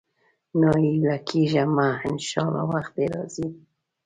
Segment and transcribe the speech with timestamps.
[0.59, 3.47] ناهيلی کېږه مه، ان شاءالله وخت دې راځي.